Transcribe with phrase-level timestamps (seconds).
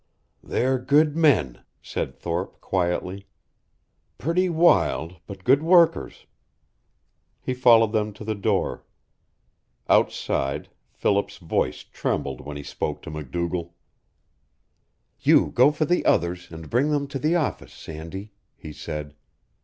[0.41, 3.27] "They're good men," said Thorpe, quietly.
[4.17, 6.25] "Pretty wild, but good workers."
[7.39, 8.83] He followed them to the door.
[9.87, 13.75] Outside, Philip's voice trembled when he spoke to MacDougall.
[15.19, 19.13] "You go for the others, and bring them to the office, Sandy," he said.